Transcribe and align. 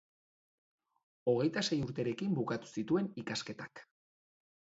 Hogeita 1.31 1.63
sei 1.67 1.79
urterekin 1.89 2.33
bukatu 2.39 2.73
zituen 2.77 3.11
ikasketak. 3.25 3.85